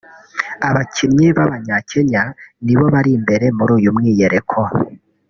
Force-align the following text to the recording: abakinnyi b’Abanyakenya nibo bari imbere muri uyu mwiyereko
abakinnyi 0.67 1.27
b’Abanyakenya 1.37 2.23
nibo 2.65 2.85
bari 2.93 3.09
imbere 3.17 3.45
muri 3.57 3.71
uyu 3.77 3.89
mwiyereko 3.95 4.59